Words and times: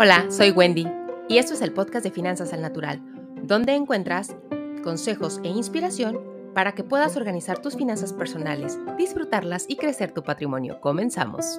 Hola, 0.00 0.26
soy 0.30 0.52
Wendy 0.52 0.86
y 1.28 1.38
esto 1.38 1.54
es 1.54 1.60
el 1.60 1.72
podcast 1.72 2.04
de 2.04 2.12
Finanzas 2.12 2.52
al 2.52 2.62
Natural, 2.62 3.00
donde 3.42 3.74
encuentras 3.74 4.32
consejos 4.84 5.40
e 5.42 5.48
inspiración 5.48 6.20
para 6.54 6.70
que 6.76 6.84
puedas 6.84 7.16
organizar 7.16 7.60
tus 7.60 7.74
finanzas 7.74 8.12
personales, 8.12 8.78
disfrutarlas 8.96 9.64
y 9.66 9.74
crecer 9.74 10.12
tu 10.12 10.22
patrimonio. 10.22 10.80
Comenzamos. 10.80 11.58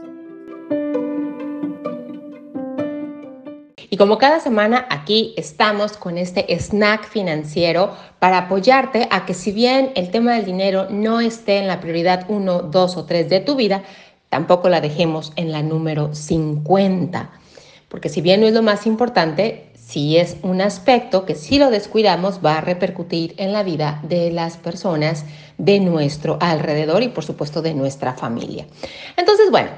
Y 3.89 3.97
como 3.97 4.17
cada 4.17 4.39
semana 4.39 4.85
aquí 4.89 5.33
estamos 5.35 5.97
con 5.97 6.17
este 6.17 6.45
snack 6.57 7.09
financiero 7.09 7.93
para 8.19 8.37
apoyarte 8.37 9.09
a 9.11 9.25
que 9.25 9.33
si 9.33 9.51
bien 9.51 9.91
el 9.95 10.11
tema 10.11 10.35
del 10.35 10.45
dinero 10.45 10.87
no 10.89 11.19
esté 11.19 11.57
en 11.57 11.67
la 11.67 11.81
prioridad 11.81 12.25
1, 12.29 12.61
2 12.61 12.95
o 12.95 13.05
3 13.05 13.29
de 13.29 13.41
tu 13.41 13.57
vida, 13.57 13.83
tampoco 14.29 14.69
la 14.69 14.79
dejemos 14.79 15.33
en 15.35 15.51
la 15.51 15.61
número 15.61 16.15
50 16.15 17.31
porque 17.89 18.09
si 18.09 18.21
bien 18.21 18.39
no 18.39 18.47
es 18.47 18.53
lo 18.53 18.61
más 18.61 18.85
importante, 18.85 19.69
sí 19.73 20.17
es 20.17 20.37
un 20.43 20.61
aspecto 20.61 21.25
que 21.25 21.35
si 21.35 21.57
lo 21.57 21.71
descuidamos 21.71 22.39
va 22.45 22.59
a 22.59 22.61
repercutir 22.61 23.33
en 23.37 23.51
la 23.51 23.63
vida 23.63 23.99
de 24.07 24.31
las 24.31 24.57
personas 24.57 25.25
de 25.57 25.79
nuestro 25.79 26.37
alrededor 26.39 27.01
y 27.03 27.09
por 27.09 27.25
supuesto 27.25 27.61
de 27.61 27.73
nuestra 27.73 28.13
familia. 28.13 28.67
Entonces, 29.17 29.49
bueno, 29.49 29.71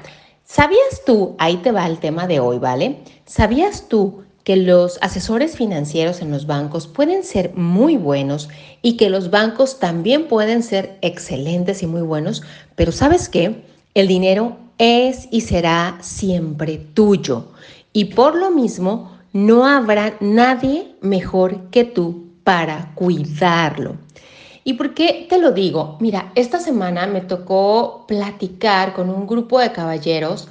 ¿sabías 0.44 1.02
tú, 1.06 1.34
ahí 1.38 1.56
te 1.56 1.72
va 1.72 1.86
el 1.86 1.98
tema 1.98 2.26
de 2.26 2.40
hoy, 2.40 2.58
¿vale? 2.58 2.98
¿Sabías 3.24 3.88
tú 3.88 4.22
que 4.44 4.56
los 4.56 4.98
asesores 5.00 5.56
financieros 5.56 6.20
en 6.20 6.30
los 6.30 6.46
bancos 6.46 6.88
pueden 6.88 7.22
ser 7.24 7.54
muy 7.54 7.96
buenos 7.96 8.48
y 8.82 8.96
que 8.96 9.08
los 9.08 9.30
bancos 9.30 9.78
también 9.78 10.26
pueden 10.26 10.62
ser 10.62 10.98
excelentes 11.00 11.82
y 11.82 11.86
muy 11.86 12.02
buenos, 12.02 12.42
pero 12.74 12.92
¿sabes 12.92 13.28
qué? 13.28 13.62
El 13.94 14.08
dinero 14.08 14.56
es 14.78 15.28
y 15.30 15.42
será 15.42 15.98
siempre 16.00 16.78
tuyo 16.78 17.52
y 17.92 18.06
por 18.06 18.34
lo 18.34 18.50
mismo 18.50 19.12
no 19.32 19.66
habrá 19.66 20.14
nadie 20.20 20.94
mejor 21.00 21.70
que 21.70 21.84
tú 21.84 22.28
para 22.44 22.92
cuidarlo. 22.94 23.96
¿Y 24.64 24.74
por 24.74 24.94
qué 24.94 25.26
te 25.28 25.38
lo 25.38 25.50
digo? 25.50 25.96
Mira, 26.00 26.30
esta 26.34 26.60
semana 26.60 27.06
me 27.06 27.20
tocó 27.20 28.04
platicar 28.06 28.92
con 28.92 29.10
un 29.10 29.26
grupo 29.26 29.58
de 29.58 29.72
caballeros 29.72 30.48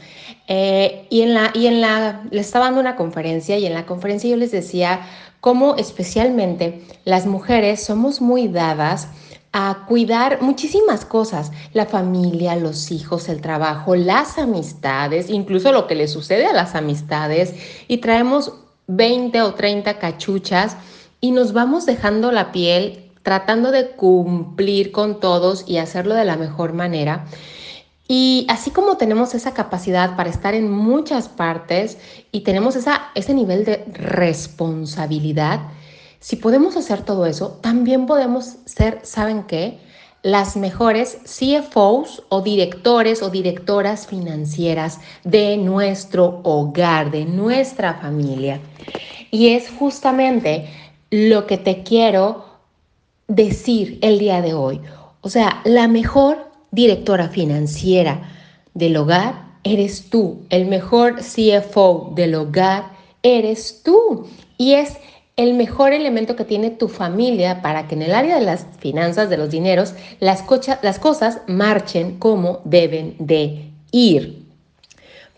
eh, 0.47 1.07
y 1.09 1.21
en 1.21 1.33
la, 1.33 1.51
y 1.53 1.67
en 1.67 1.79
la, 1.79 2.23
les 2.29 2.47
estaba 2.47 2.65
dando 2.65 2.81
una 2.81 2.97
conferencia 2.97 3.57
y 3.57 3.65
en 3.65 3.73
la 3.73 3.85
conferencia 3.85 4.29
yo 4.29 4.35
les 4.35 4.51
decía 4.51 5.01
cómo 5.39 5.75
especialmente 5.77 6.83
las 7.05 7.25
mujeres 7.25 7.83
somos 7.83 8.19
muy 8.19 8.49
dadas 8.49 9.07
a 9.53 9.85
cuidar 9.87 10.41
muchísimas 10.41 11.03
cosas, 11.03 11.51
la 11.73 11.85
familia, 11.85 12.55
los 12.55 12.91
hijos, 12.91 13.27
el 13.27 13.41
trabajo, 13.41 13.95
las 13.95 14.37
amistades, 14.37 15.29
incluso 15.29 15.71
lo 15.71 15.87
que 15.87 15.95
le 15.95 16.07
sucede 16.07 16.45
a 16.45 16.53
las 16.53 16.75
amistades 16.75 17.55
y 17.87 17.97
traemos 17.97 18.53
20 18.87 19.41
o 19.41 19.53
30 19.53 19.99
cachuchas 19.99 20.77
y 21.19 21.31
nos 21.31 21.51
vamos 21.53 21.85
dejando 21.85 22.31
la 22.31 22.51
piel 22.51 23.11
tratando 23.23 23.71
de 23.71 23.91
cumplir 23.91 24.91
con 24.91 25.19
todos 25.19 25.65
y 25.67 25.77
hacerlo 25.77 26.15
de 26.15 26.25
la 26.25 26.37
mejor 26.37 26.73
manera. 26.73 27.25
Y 28.07 28.45
así 28.49 28.71
como 28.71 28.97
tenemos 28.97 29.35
esa 29.35 29.53
capacidad 29.53 30.15
para 30.17 30.29
estar 30.29 30.53
en 30.53 30.69
muchas 30.69 31.29
partes 31.29 31.97
y 32.31 32.41
tenemos 32.41 32.75
esa, 32.75 33.09
ese 33.15 33.33
nivel 33.33 33.63
de 33.63 33.85
responsabilidad, 33.93 35.61
si 36.21 36.35
podemos 36.35 36.77
hacer 36.77 37.01
todo 37.01 37.25
eso, 37.25 37.59
también 37.61 38.05
podemos 38.05 38.57
ser, 38.65 38.99
¿saben 39.01 39.43
qué? 39.43 39.79
Las 40.21 40.55
mejores 40.55 41.17
CFOs 41.23 42.23
o 42.29 42.41
directores 42.41 43.23
o 43.23 43.31
directoras 43.31 44.05
financieras 44.05 44.99
de 45.23 45.57
nuestro 45.57 46.41
hogar, 46.43 47.09
de 47.09 47.25
nuestra 47.25 47.95
familia. 47.95 48.59
Y 49.31 49.49
es 49.49 49.71
justamente 49.71 50.69
lo 51.09 51.47
que 51.47 51.57
te 51.57 51.81
quiero 51.81 52.45
decir 53.27 53.97
el 54.03 54.19
día 54.19 54.43
de 54.43 54.53
hoy. 54.53 54.79
O 55.21 55.29
sea, 55.29 55.61
la 55.65 55.87
mejor 55.87 56.51
directora 56.69 57.29
financiera 57.29 58.29
del 58.75 58.95
hogar 58.95 59.53
eres 59.63 60.11
tú. 60.11 60.45
El 60.51 60.67
mejor 60.67 61.15
CFO 61.15 62.11
del 62.13 62.35
hogar 62.35 62.91
eres 63.23 63.81
tú. 63.83 64.27
Y 64.59 64.73
es 64.73 64.97
el 65.41 65.55
mejor 65.55 65.93
elemento 65.93 66.35
que 66.35 66.45
tiene 66.45 66.69
tu 66.69 66.87
familia 66.87 67.61
para 67.61 67.87
que 67.87 67.95
en 67.95 68.03
el 68.03 68.13
área 68.13 68.37
de 68.37 68.45
las 68.45 68.65
finanzas, 68.79 69.29
de 69.29 69.37
los 69.37 69.49
dineros, 69.49 69.93
las, 70.19 70.43
cosas 70.43 71.41
marchen 71.47 72.19
como 72.19 72.61
deben 72.63 73.15
de 73.19 73.71
ir. 73.91 74.45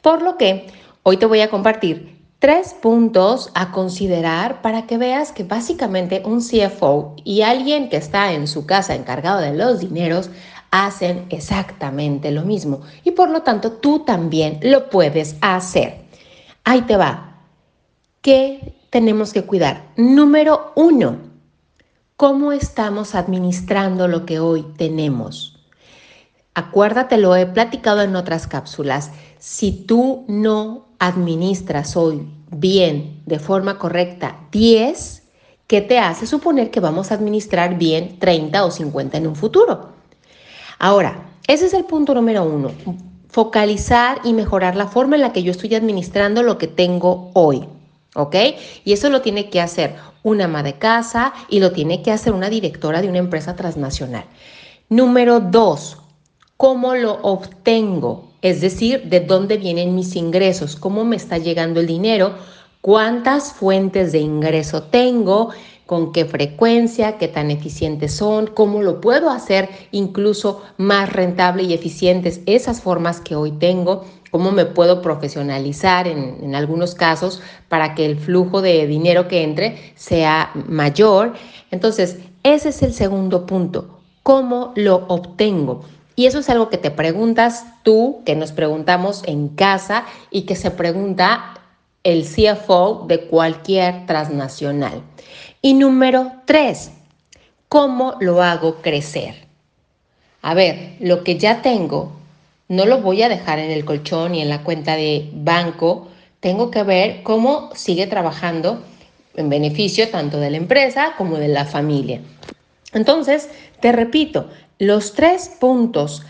Por 0.02 0.22
lo 0.22 0.38
que 0.38 0.68
hoy 1.04 1.18
te 1.18 1.26
voy 1.26 1.42
a 1.42 1.50
compartir 1.50 2.20
tres 2.40 2.74
puntos 2.74 3.52
a 3.54 3.72
considerar 3.72 4.62
para 4.62 4.86
que 4.86 4.98
veas 4.98 5.32
que 5.32 5.46
básicamente 5.46 6.22
un 6.26 6.42
CFO 6.42 7.16
y 7.24 7.42
alguien 7.42 7.88
que 7.88 7.98
está 7.98 8.34
en 8.34 8.48
su 8.48 8.66
casa 8.66 8.96
encargado 8.96 9.40
de 9.40 9.54
los 9.54 9.80
dineros 9.80 10.30
hacen 10.70 11.26
exactamente 11.30 12.32
lo 12.32 12.42
mismo 12.42 12.82
y 13.06 13.12
por 13.12 13.30
lo 13.30 13.44
tanto 13.44 13.74
tú 13.74 14.00
también 14.00 14.60
lo 14.62 14.90
puedes 14.90 15.38
hacer. 15.40 16.02
Ahí 16.66 16.82
te 16.82 16.98
va. 16.98 17.38
¿Qué 18.22 18.74
tenemos 18.94 19.34
que 19.34 19.42
cuidar? 19.42 19.88
Número 19.98 20.72
uno, 20.76 21.18
¿cómo 22.16 22.52
estamos 22.52 23.16
administrando 23.16 24.08
lo 24.08 24.24
que 24.24 24.40
hoy 24.40 24.68
tenemos? 24.78 25.58
Acuérdate, 26.54 27.18
lo 27.18 27.36
he 27.36 27.48
platicado 27.48 28.04
en 28.04 28.16
otras 28.16 28.46
cápsulas. 28.46 29.10
Si 29.40 29.72
tú 29.72 30.26
no 30.28 30.86
administras 31.00 31.98
hoy 31.98 32.28
bien, 32.52 33.24
de 33.26 33.40
forma 33.40 33.80
correcta, 33.80 34.42
10, 34.52 35.24
¿qué 35.66 35.82
te 35.82 35.98
hace 35.98 36.28
suponer 36.28 36.70
que 36.70 36.80
vamos 36.80 37.12
a 37.12 37.16
administrar 37.16 37.80
bien 37.80 38.20
30 38.20 38.64
o 38.64 38.70
50 38.70 39.18
en 39.18 39.26
un 39.26 39.36
futuro? 39.36 39.90
Ahora, 40.78 41.32
ese 41.48 41.66
es 41.66 41.74
el 41.74 41.86
punto 41.86 42.14
número 42.14 42.44
uno. 42.44 42.70
Focalizar 43.28 44.20
y 44.24 44.34
mejorar 44.34 44.76
la 44.76 44.86
forma 44.86 45.16
en 45.16 45.24
la 45.24 45.34
que 45.34 45.42
yo 45.42 45.50
estoy 45.50 45.74
administrando 45.74 46.44
lo 46.44 46.60
que 46.60 46.68
tengo 46.68 47.32
hoy. 47.34 47.68
¿Ok? 48.16 48.36
Y 48.86 48.94
eso 48.94 49.10
lo 49.10 49.22
tiene 49.22 49.50
que 49.50 49.62
hacer 49.62 49.96
una 50.24 50.46
ama 50.46 50.64
de 50.64 50.78
casa 50.78 51.34
y 51.50 51.60
lo 51.60 51.72
tiene 51.72 52.02
que 52.02 52.12
hacer 52.12 52.34
una 52.34 52.50
directora 52.50 53.02
de 53.02 53.10
una 53.10 53.20
empresa 53.20 53.56
transnacional. 53.56 54.26
Número 54.90 55.40
dos, 55.40 55.98
¿cómo 56.58 56.96
lo 56.96 57.14
obtengo? 57.22 58.32
Es 58.42 58.62
decir, 58.62 59.04
¿de 59.10 59.22
dónde 59.22 59.58
vienen 59.58 59.96
mis 59.96 60.16
ingresos? 60.16 60.76
¿Cómo 60.76 61.06
me 61.06 61.16
está 61.16 61.38
llegando 61.38 61.80
el 61.80 61.88
dinero? 61.88 62.36
¿Cuántas 62.82 63.54
fuentes 63.54 64.12
de 64.12 64.20
ingreso 64.20 64.84
tengo? 64.84 65.52
¿Con 65.86 66.12
qué 66.12 66.26
frecuencia? 66.26 67.18
¿Qué 67.18 67.28
tan 67.28 67.52
eficientes 67.52 68.14
son? 68.16 68.48
¿Cómo 68.48 68.82
lo 68.82 69.02
puedo 69.02 69.30
hacer 69.30 69.70
incluso 69.92 70.62
más 70.78 71.12
rentable 71.12 71.64
y 71.64 71.74
eficientes 71.74 72.42
esas 72.46 72.82
formas 72.82 73.20
que 73.22 73.36
hoy 73.36 73.52
tengo? 73.52 74.06
cómo 74.34 74.52
me 74.52 74.66
puedo 74.66 75.04
profesionalizar 75.04 76.08
en, 76.08 76.56
algunos 76.56 76.96
casos 76.96 77.44
para 77.70 77.94
que 77.94 78.04
el 78.04 78.18
flujo 78.18 78.64
de 78.64 78.88
dinero 78.88 79.28
que 79.28 79.44
entre 79.44 79.94
sea 79.94 80.50
mayor. 80.56 81.34
Entonces, 81.70 82.18
ese 82.42 82.70
es 82.70 82.82
el 82.82 82.94
segundo 82.94 83.46
punto, 83.46 84.00
¿cómo 84.24 84.74
lo 84.76 85.06
obtengo? 85.08 85.84
Y 86.16 86.26
eso 86.26 86.40
es 86.40 86.50
algo 86.50 86.70
que 86.70 86.80
te 86.80 86.90
preguntas 86.90 87.64
tú, 87.84 88.24
que 88.26 88.36
nos 88.36 88.52
preguntamos 88.52 89.22
en 89.28 89.50
casa 89.50 90.06
y 90.32 90.48
que 90.48 90.56
se 90.56 90.72
pregunta 90.72 91.63
el 92.04 92.26
CFO 92.26 93.06
de 93.08 93.22
cualquier 93.28 94.06
transnacional. 94.06 95.02
Y 95.62 95.74
número 95.74 96.32
tres, 96.46 96.92
¿cómo 97.70 98.16
lo 98.20 98.44
hago 98.44 98.82
crecer? 98.82 99.36
A 100.42 100.54
ver, 100.54 100.98
lo 101.00 101.24
que 101.24 101.38
ya 101.38 101.62
tengo, 101.62 102.12
no 102.68 102.86
lo 102.86 103.00
voy 103.00 103.24
a 103.24 103.30
dejar 103.30 103.60
en 103.60 103.72
el 103.72 103.86
colchón 103.86 104.36
y 104.36 104.42
en 104.42 104.50
la 104.50 104.64
cuenta 104.64 104.96
de 104.96 105.30
banco. 105.34 106.10
Tengo 106.42 106.70
que 106.70 106.84
ver 106.84 107.24
cómo 107.24 107.70
sigue 107.74 108.08
trabajando 108.08 108.84
en 109.36 109.50
beneficio 109.50 110.10
tanto 110.10 110.40
de 110.40 110.52
la 110.52 110.58
empresa 110.58 111.14
como 111.18 111.38
de 111.38 111.48
la 111.48 111.66
familia. 111.66 112.20
Entonces, 112.94 113.50
te 113.80 113.92
repito, 113.92 114.50
los 114.80 115.14
tres 115.14 115.50
puntos 115.60 116.24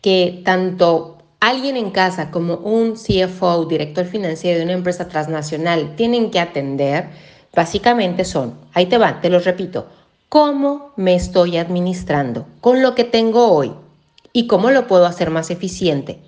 que 0.00 0.42
tanto 0.44 1.18
alguien 1.48 1.76
en 1.76 1.90
casa 1.90 2.30
como 2.30 2.56
un 2.56 2.94
CFO, 2.94 3.66
director 3.66 4.06
financiero 4.06 4.58
de 4.58 4.64
una 4.64 4.74
empresa 4.74 5.08
transnacional, 5.08 5.96
tienen 5.96 6.30
que 6.30 6.40
atender, 6.40 7.08
básicamente 7.54 8.24
son, 8.24 8.58
ahí 8.72 8.86
te 8.86 8.98
van, 8.98 9.20
te 9.20 9.30
los 9.30 9.44
repito, 9.44 9.86
cómo 10.28 10.92
me 10.96 11.14
estoy 11.14 11.56
administrando 11.56 12.46
con 12.60 12.82
lo 12.82 12.94
que 12.94 13.04
tengo 13.04 13.52
hoy, 13.52 13.72
y 14.36 14.48
cómo 14.48 14.70
lo 14.70 14.86
puedo 14.86 15.06
hacer 15.06 15.30
más 15.30 15.50
eficiente. 15.50 16.18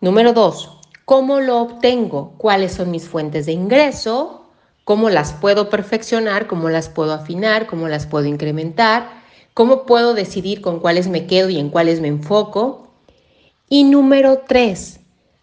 Número 0.00 0.34
dos, 0.34 0.78
¿cómo 1.06 1.40
lo 1.40 1.58
obtengo? 1.58 2.34
¿Cuáles 2.36 2.74
son 2.74 2.90
mis 2.90 3.08
fuentes 3.08 3.46
de 3.46 3.52
ingreso? 3.52 4.42
¿Cómo 4.84 5.08
las 5.08 5.32
puedo 5.32 5.70
perfeccionar? 5.70 6.46
¿Cómo 6.46 6.68
las 6.68 6.90
puedo 6.90 7.14
afinar? 7.14 7.66
¿Cómo 7.66 7.88
las 7.88 8.06
puedo 8.06 8.26
incrementar? 8.26 9.08
¿Cómo 9.54 9.86
puedo 9.86 10.12
decidir 10.12 10.60
con 10.60 10.80
cuáles 10.80 11.08
me 11.08 11.26
quedo 11.26 11.48
y 11.48 11.58
en 11.58 11.70
cuáles 11.70 12.02
me 12.02 12.08
enfoco? 12.08 12.85
Y 13.68 13.82
número 13.82 14.42
tres, 14.46 15.00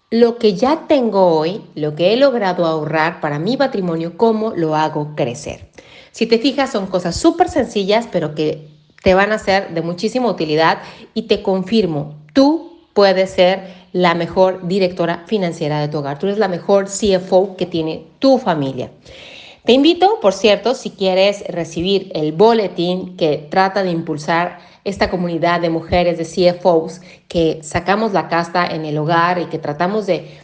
lo 0.09 0.37
que 0.37 0.53
ya 0.53 0.85
tengo 0.87 1.27
hoy, 1.37 1.61
lo 1.75 1.93
que 1.93 2.13
he 2.13 2.17
logrado 2.17 2.65
ahorrar 2.65 3.19
para 3.19 3.37
mi 3.37 3.57
patrimonio, 3.57 4.15
cómo 4.15 4.53
lo 4.55 4.75
hago 4.75 5.13
crecer. 5.13 5.67
Si 6.11 6.25
te 6.25 6.39
fijas, 6.39 6.71
son 6.71 6.87
cosas 6.87 7.17
súper 7.17 7.49
sencillas, 7.49 8.07
pero 8.09 8.33
que 8.33 8.69
te 9.03 9.13
van 9.13 9.33
a 9.33 9.39
ser 9.39 9.73
de 9.73 9.81
muchísima 9.81 10.29
utilidad 10.29 10.77
y 11.13 11.23
te 11.23 11.41
confirmo, 11.41 12.15
tú 12.31 12.87
puedes 12.93 13.31
ser 13.31 13.73
la 13.91 14.15
mejor 14.15 14.67
directora 14.69 15.25
financiera 15.27 15.81
de 15.81 15.89
tu 15.89 15.97
hogar, 15.97 16.17
tú 16.17 16.27
eres 16.27 16.39
la 16.39 16.47
mejor 16.47 16.85
CFO 16.85 17.57
que 17.57 17.65
tiene 17.65 18.05
tu 18.19 18.37
familia. 18.37 18.89
Te 19.65 19.73
invito, 19.73 20.19
por 20.21 20.31
cierto, 20.33 20.75
si 20.75 20.91
quieres 20.91 21.43
recibir 21.47 22.09
el 22.15 22.31
boletín 22.31 23.17
que 23.17 23.47
trata 23.49 23.83
de 23.83 23.91
impulsar 23.91 24.59
esta 24.83 25.09
comunidad 25.09 25.61
de 25.61 25.69
mujeres, 25.69 26.17
de 26.17 26.25
CFOs, 26.25 27.01
que 27.27 27.59
sacamos 27.63 28.13
la 28.13 28.27
casta 28.27 28.65
en 28.65 28.85
el 28.85 28.97
hogar 28.97 29.39
y 29.39 29.45
que 29.45 29.59
tratamos 29.59 30.05
de 30.05 30.37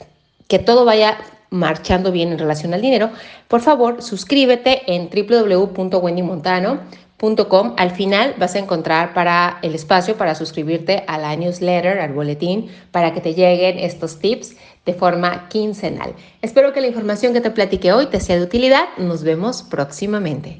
que 0.48 0.60
todo 0.60 0.86
vaya 0.86 1.18
marchando 1.50 2.12
bien 2.12 2.32
en 2.32 2.40
relación 2.40 2.74
al 2.74 2.82
dinero, 2.82 3.12
por 3.48 3.62
favor 3.62 4.02
suscríbete 4.02 4.94
en 4.94 5.10
www.wendymontano.com. 5.10 7.76
Al 7.78 7.92
final 7.92 8.36
vas 8.38 8.56
a 8.56 8.60
encontrar 8.60 9.14
para 9.14 9.60
el 9.62 9.76
espacio 9.76 10.16
para 10.16 10.36
suscribirte 10.36 11.04
a 11.08 11.18
la 11.18 11.36
newsletter, 11.36 12.00
al 12.00 12.14
boletín, 12.14 12.70
para 12.92 13.14
que 13.14 13.20
te 13.22 13.34
lleguen 13.34 13.80
estos 13.80 14.20
tips 14.20 14.56
de 14.86 14.94
forma 14.94 15.50
quincenal. 15.50 16.14
Espero 16.42 16.72
que 16.74 16.82
la 16.82 16.88
información 16.88 17.34
que 17.34 17.42
te 17.42 17.52
platiqué 17.52 17.94
hoy 17.94 18.08
te 18.08 18.20
sea 18.20 18.38
de 18.38 18.44
utilidad. 18.44 18.86
Nos 18.98 19.24
vemos 19.24 19.64
próximamente. 19.64 20.60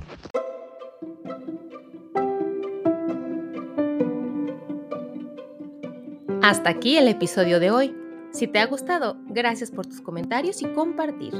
Hasta 6.50 6.70
aquí 6.72 6.98
el 6.98 7.08
episodio 7.08 7.60
de 7.60 7.70
hoy. 7.70 7.96
Si 8.32 8.48
te 8.48 8.58
ha 8.58 8.66
gustado, 8.66 9.18
gracias 9.28 9.70
por 9.70 9.86
tus 9.86 10.02
comentarios 10.02 10.64
y 10.64 10.66
compartir. 10.66 11.36